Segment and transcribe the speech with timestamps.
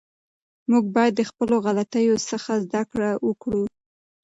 [0.71, 3.63] موږ باید د خپلو غلطیو څخه زده کړه وکړو.